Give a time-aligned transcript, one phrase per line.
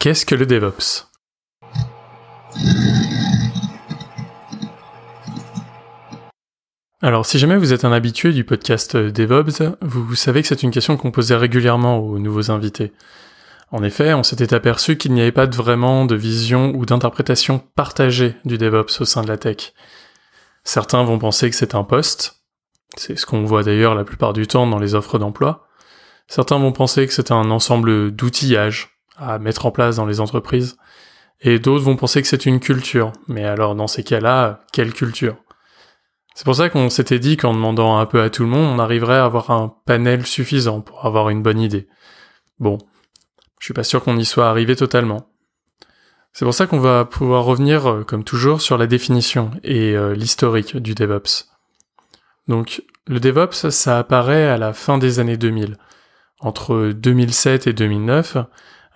[0.00, 1.06] qu'est-ce que le DevOps?
[7.02, 10.70] Alors, si jamais vous êtes un habitué du podcast DevOps, vous savez que c'est une
[10.70, 12.92] question qu'on posait régulièrement aux nouveaux invités.
[13.70, 18.36] En effet, on s'était aperçu qu'il n'y avait pas vraiment de vision ou d'interprétation partagée
[18.46, 19.74] du DevOps au sein de la tech.
[20.64, 22.42] Certains vont penser que c'est un poste,
[22.96, 25.68] c'est ce qu'on voit d'ailleurs la plupart du temps dans les offres d'emploi.
[26.26, 30.76] Certains vont penser que c'est un ensemble d'outillages à mettre en place dans les entreprises,
[31.40, 33.12] et d'autres vont penser que c'est une culture.
[33.28, 35.36] Mais alors dans ces cas-là, quelle culture?
[36.34, 38.78] C'est pour ça qu'on s'était dit qu'en demandant un peu à tout le monde, on
[38.78, 41.88] arriverait à avoir un panel suffisant pour avoir une bonne idée.
[42.58, 42.78] Bon,
[43.58, 45.28] je suis pas sûr qu'on y soit arrivé totalement.
[46.32, 50.14] C'est pour ça qu'on va pouvoir revenir, euh, comme toujours, sur la définition et euh,
[50.14, 51.48] l'historique du DevOps.
[52.46, 55.76] Donc, le DevOps, ça apparaît à la fin des années 2000,
[56.38, 58.38] entre 2007 et 2009,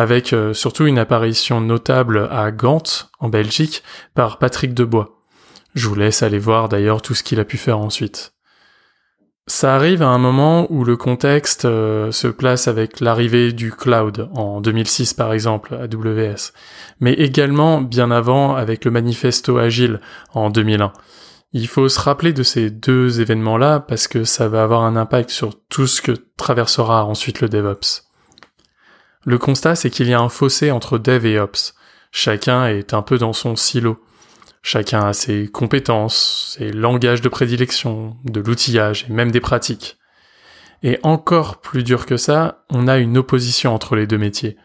[0.00, 2.82] avec euh, surtout une apparition notable à Gand,
[3.18, 3.82] en Belgique,
[4.14, 5.20] par Patrick Debois.
[5.74, 8.32] Je vous laisse aller voir d'ailleurs tout ce qu'il a pu faire ensuite.
[9.46, 14.30] Ça arrive à un moment où le contexte euh, se place avec l'arrivée du cloud
[14.32, 16.52] en 2006 par exemple, AWS,
[17.00, 20.00] mais également bien avant avec le manifesto agile
[20.32, 20.94] en 2001.
[21.52, 25.28] Il faut se rappeler de ces deux événements-là parce que ça va avoir un impact
[25.28, 28.09] sur tout ce que traversera ensuite le DevOps.
[29.26, 31.74] Le constat, c'est qu'il y a un fossé entre Dev et Ops.
[32.10, 34.02] Chacun est un peu dans son silo.
[34.62, 39.98] Chacun a ses compétences, ses langages de prédilection, de l'outillage et même des pratiques.
[40.82, 44.56] Et encore plus dur que ça, on a une opposition entre les deux métiers.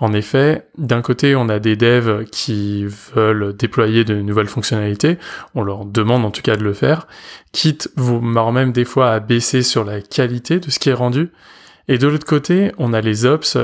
[0.00, 5.18] En effet, d'un côté, on a des devs qui veulent déployer de nouvelles fonctionnalités,
[5.54, 7.08] on leur demande en tout cas de le faire,
[7.52, 11.32] quitte voire même des fois à baisser sur la qualité de ce qui est rendu.
[11.88, 13.58] Et de l'autre côté, on a les ops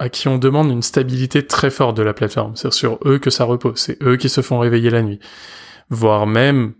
[0.00, 2.56] à qui on demande une stabilité très forte de la plateforme.
[2.56, 5.20] C'est sur eux que ça repose, c'est eux qui se font réveiller la nuit.
[5.90, 6.72] Voire même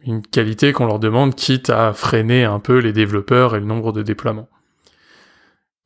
[0.00, 3.92] une qualité qu'on leur demande, quitte à freiner un peu les développeurs et le nombre
[3.92, 4.48] de déploiements.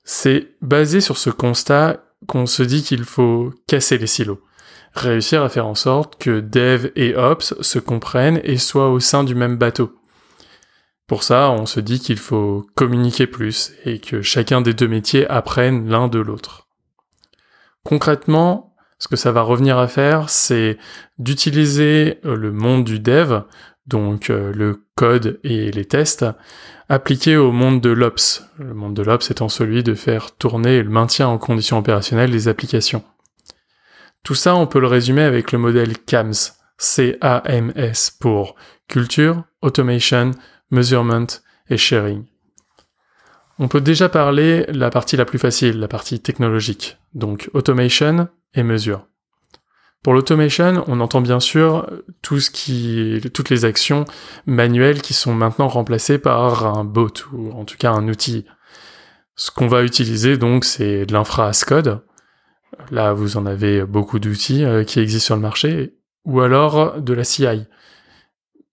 [0.03, 4.41] C'est basé sur ce constat qu'on se dit qu'il faut casser les silos,
[4.95, 9.25] réussir à faire en sorte que dev et ops se comprennent et soient au sein
[9.25, 9.93] du même bateau.
[11.07, 15.29] Pour ça, on se dit qu'il faut communiquer plus et que chacun des deux métiers
[15.29, 16.68] apprenne l'un de l'autre.
[17.89, 20.77] Concrètement, ce que ça va revenir à faire, c'est
[21.19, 23.45] d'utiliser euh, le monde du dev,
[23.87, 26.27] donc euh, le code et les tests,
[26.91, 28.47] appliqués au monde de l'ops.
[28.59, 32.47] Le monde de l'ops étant celui de faire tourner le maintien en condition opérationnelle des
[32.47, 33.03] applications.
[34.23, 38.55] Tout ça, on peut le résumer avec le modèle CAMS, C-A-M-S pour
[38.87, 40.33] Culture, Automation,
[40.71, 41.27] Measurement
[41.71, 42.27] et Sharing.
[43.59, 48.63] On peut déjà parler la partie la plus facile, la partie technologique, donc automation et
[48.63, 49.07] mesure.
[50.05, 51.91] Pour l'automation, on entend bien sûr
[52.23, 52.39] tout
[53.35, 54.05] toutes les actions
[54.47, 58.45] manuelles qui sont maintenant remplacées par un bot ou en tout cas un outil.
[59.35, 62.01] Ce qu'on va utiliser donc, c'est de l'infra code.
[62.91, 67.13] Là, vous en avez beaucoup d'outils euh, qui existent sur le marché, ou alors de
[67.13, 67.65] la CI.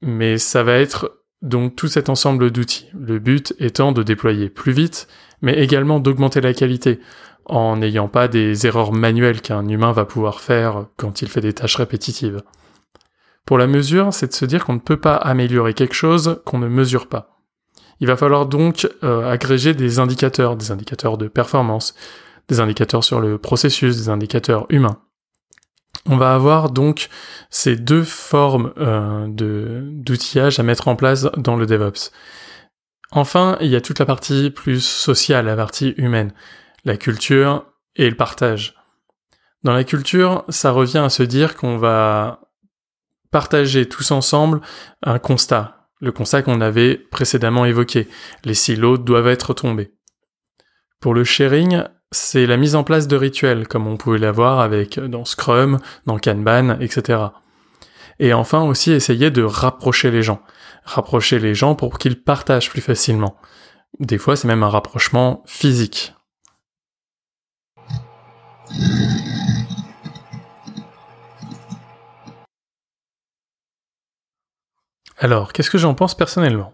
[0.01, 2.87] Mais ça va être donc tout cet ensemble d'outils.
[2.93, 5.07] Le but étant de déployer plus vite,
[5.41, 6.99] mais également d'augmenter la qualité,
[7.45, 11.53] en n'ayant pas des erreurs manuelles qu'un humain va pouvoir faire quand il fait des
[11.53, 12.41] tâches répétitives.
[13.45, 16.57] Pour la mesure, c'est de se dire qu'on ne peut pas améliorer quelque chose qu'on
[16.57, 17.37] ne mesure pas.
[17.99, 21.93] Il va falloir donc euh, agréger des indicateurs, des indicateurs de performance,
[22.47, 24.99] des indicateurs sur le processus, des indicateurs humains.
[26.07, 27.09] On va avoir donc
[27.49, 32.11] ces deux formes euh, d'outillage à mettre en place dans le DevOps.
[33.11, 36.33] Enfin, il y a toute la partie plus sociale, la partie humaine,
[36.83, 37.65] la culture
[37.95, 38.75] et le partage.
[39.63, 42.41] Dans la culture, ça revient à se dire qu'on va
[43.31, 44.61] partager tous ensemble
[45.01, 48.07] un constat, le constat qu'on avait précédemment évoqué.
[48.43, 49.91] Les silos doivent être tombés.
[50.99, 54.99] Pour le sharing, c'est la mise en place de rituels, comme on pouvait l'avoir avec
[54.99, 57.19] dans Scrum, dans Kanban, etc.
[58.19, 60.41] Et enfin aussi essayer de rapprocher les gens.
[60.83, 63.35] Rapprocher les gens pour qu'ils partagent plus facilement.
[63.99, 66.13] Des fois, c'est même un rapprochement physique.
[75.17, 76.73] Alors, qu'est-ce que j'en pense personnellement?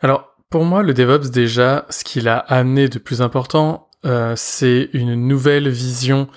[0.00, 4.90] Alors, pour moi, le DevOps, déjà, ce qu'il a amené de plus important, euh, c'est
[4.92, 6.28] une nouvelle vision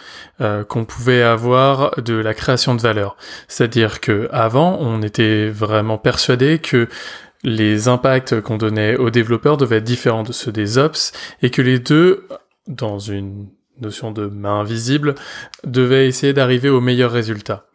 [0.41, 3.15] euh, qu'on pouvait avoir de la création de valeur.
[3.47, 6.87] C'est-à-dire que avant, on était vraiment persuadé que
[7.43, 11.11] les impacts qu'on donnait aux développeurs devaient être différents de ceux des ops
[11.41, 12.27] et que les deux,
[12.67, 13.47] dans une
[13.79, 15.15] notion de main invisible,
[15.63, 17.65] devait essayer d'arriver au meilleur résultat.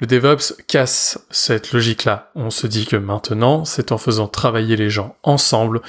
[0.00, 2.30] Le DevOps casse cette logique-là.
[2.34, 5.80] On se dit que maintenant, c'est en faisant travailler les gens ensemble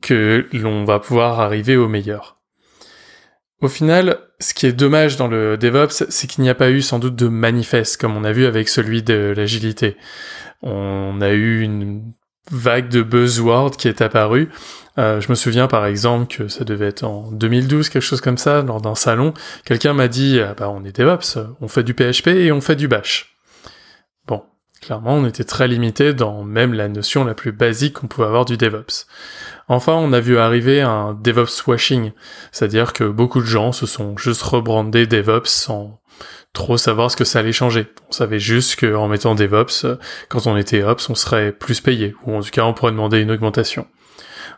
[0.00, 2.41] que l'on va pouvoir arriver au meilleur.
[3.62, 6.82] Au final, ce qui est dommage dans le DevOps, c'est qu'il n'y a pas eu
[6.82, 9.96] sans doute de manifeste, comme on a vu avec celui de l'agilité.
[10.62, 12.12] On a eu une
[12.50, 14.48] vague de buzzwords qui est apparue.
[14.98, 18.36] Euh, je me souviens par exemple que ça devait être en 2012, quelque chose comme
[18.36, 19.32] ça, lors d'un salon,
[19.64, 22.76] quelqu'un m'a dit ah bah on est DevOps, on fait du PHP et on fait
[22.76, 23.31] du Bash.
[24.82, 28.44] Clairement on était très limité dans même la notion la plus basique qu'on pouvait avoir
[28.44, 29.06] du DevOps.
[29.68, 32.10] Enfin, on a vu arriver un DevOps washing,
[32.50, 36.02] c'est-à-dire que beaucoup de gens se sont juste rebrandés DevOps sans
[36.52, 37.86] trop savoir ce que ça allait changer.
[38.08, 39.86] On savait juste qu'en mettant DevOps,
[40.28, 43.20] quand on était Ops, on serait plus payé, ou en tout cas on pourrait demander
[43.20, 43.86] une augmentation.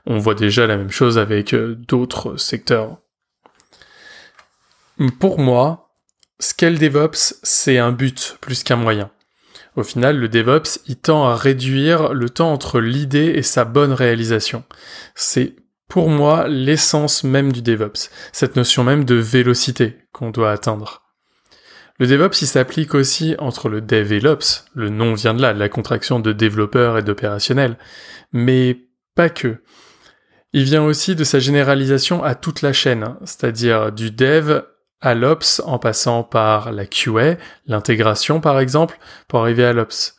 [0.06, 2.98] On voit déjà la même chose avec euh, d'autres secteurs.
[5.20, 5.90] Pour moi,
[6.40, 9.10] Scale DevOps, c'est un but plus qu'un moyen.
[9.76, 13.92] Au final, le DevOps, il tend à réduire le temps entre l'idée et sa bonne
[13.92, 14.64] réalisation.
[15.14, 15.56] C'est
[15.88, 21.02] pour moi l'essence même du DevOps, cette notion même de vélocité qu'on doit atteindre.
[21.98, 24.64] Le DevOps, il s'applique aussi entre le Dev et l'Ops.
[24.74, 27.78] Le nom vient de là, de la contraction de développeur et d'opérationnel.
[28.32, 29.62] Mais pas que.
[30.52, 34.62] Il vient aussi de sa généralisation à toute la chaîne, c'est-à-dire du Dev
[35.04, 37.36] à l'Ops en passant par la QA,
[37.66, 38.98] l'intégration par exemple,
[39.28, 40.16] pour arriver à l'Ops.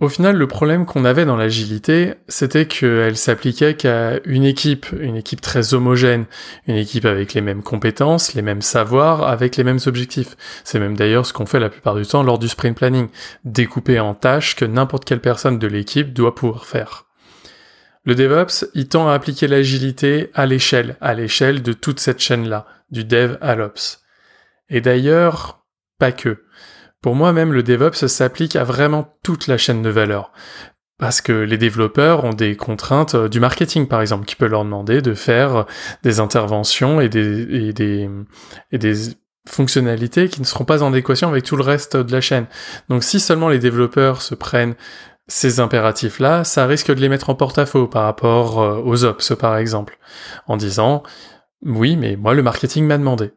[0.00, 5.14] Au final, le problème qu'on avait dans l'agilité, c'était qu'elle s'appliquait qu'à une équipe, une
[5.14, 6.24] équipe très homogène,
[6.66, 10.36] une équipe avec les mêmes compétences, les mêmes savoirs, avec les mêmes objectifs.
[10.64, 13.08] C'est même d'ailleurs ce qu'on fait la plupart du temps lors du sprint planning,
[13.44, 17.06] découper en tâches que n'importe quelle personne de l'équipe doit pouvoir faire.
[18.04, 22.66] Le DevOps, il tend à appliquer l'agilité à l'échelle, à l'échelle de toute cette chaîne-là,
[22.90, 24.01] du dev à l'ops.
[24.72, 25.64] Et d'ailleurs,
[25.98, 26.42] pas que.
[27.02, 30.32] Pour moi, même le DevOps s'applique à vraiment toute la chaîne de valeur.
[30.98, 34.64] Parce que les développeurs ont des contraintes euh, du marketing, par exemple, qui peut leur
[34.64, 35.66] demander de faire
[36.02, 38.08] des interventions et des,
[39.48, 42.46] fonctionnalités qui ne seront pas en équation avec tout le reste de la chaîne.
[42.88, 44.76] Donc si seulement les développeurs se prennent
[45.26, 49.56] ces impératifs-là, ça risque de les mettre en porte-à-faux par rapport euh, aux ops, par
[49.56, 49.98] exemple,
[50.46, 51.02] en disant
[51.64, 53.32] oui, mais moi le marketing m'a demandé.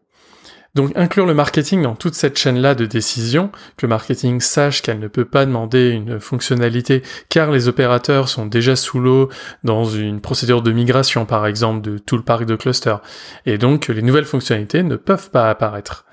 [0.75, 5.00] Donc inclure le marketing dans toute cette chaîne-là de décision, que le marketing sache qu'elle
[5.00, 9.30] ne peut pas demander une fonctionnalité car les opérateurs sont déjà sous l'eau
[9.63, 13.01] dans une procédure de migration par exemple de tout le parc de clusters,
[13.45, 16.06] et donc les nouvelles fonctionnalités ne peuvent pas apparaître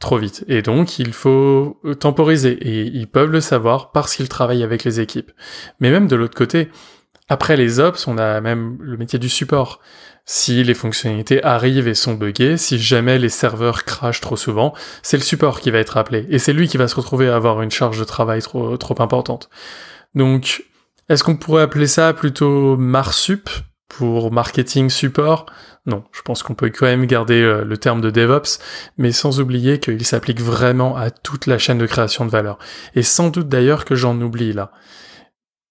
[0.00, 0.44] trop vite.
[0.48, 2.52] Et donc, il faut temporiser.
[2.52, 5.30] Et ils peuvent le savoir parce qu'ils travaillent avec les équipes.
[5.78, 6.70] Mais même de l'autre côté,
[7.30, 9.80] après les ops, on a même le métier du support
[10.26, 15.16] si les fonctionnalités arrivent et sont buggées, si jamais les serveurs crachent trop souvent, c'est
[15.16, 16.26] le support qui va être appelé.
[16.28, 19.00] Et c'est lui qui va se retrouver à avoir une charge de travail trop, trop
[19.00, 19.48] importante.
[20.14, 20.64] Donc,
[21.08, 23.48] est-ce qu'on pourrait appeler ça plutôt MarSup
[23.88, 25.46] pour marketing support?
[25.86, 28.58] Non, je pense qu'on peut quand même garder euh, le terme de DevOps,
[28.98, 32.58] mais sans oublier qu'il s'applique vraiment à toute la chaîne de création de valeur.
[32.94, 34.72] Et sans doute d'ailleurs que j'en oublie là.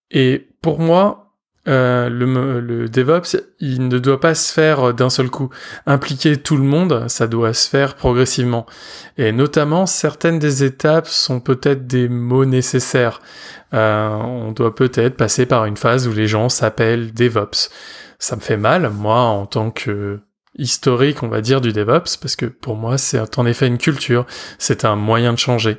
[0.09, 1.28] Et pour moi,
[1.67, 5.49] euh, le, le, DevOps, il ne doit pas se faire d'un seul coup.
[5.85, 8.65] Impliquer tout le monde, ça doit se faire progressivement.
[9.17, 13.21] Et notamment, certaines des étapes sont peut-être des mots nécessaires.
[13.73, 17.69] Euh, on doit peut-être passer par une phase où les gens s'appellent DevOps.
[18.17, 20.19] Ça me fait mal, moi, en tant que
[20.57, 24.25] historique, on va dire, du DevOps, parce que pour moi, c'est en effet une culture,
[24.57, 25.77] c'est un moyen de changer.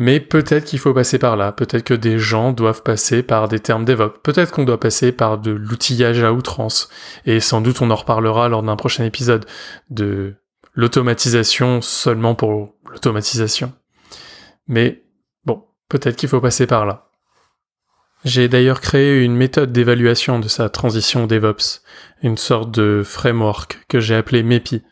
[0.00, 3.58] Mais peut-être qu'il faut passer par là, peut-être que des gens doivent passer par des
[3.58, 6.88] termes DevOps, peut-être qu'on doit passer par de l'outillage à outrance,
[7.26, 9.44] et sans doute on en reparlera lors d'un prochain épisode,
[9.90, 10.36] de
[10.74, 13.72] l'automatisation seulement pour l'automatisation.
[14.68, 15.02] Mais
[15.44, 17.10] bon, peut-être qu'il faut passer par là.
[18.24, 21.82] J'ai d'ailleurs créé une méthode d'évaluation de sa transition DevOps,
[22.22, 24.84] une sorte de framework que j'ai appelé MEPI.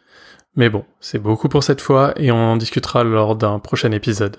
[0.57, 4.39] Mais bon, c'est beaucoup pour cette fois et on en discutera lors d'un prochain épisode.